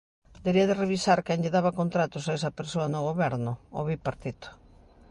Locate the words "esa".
2.37-2.55